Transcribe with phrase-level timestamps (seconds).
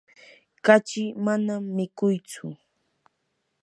[0.65, 2.45] kachi manam mikuytsu.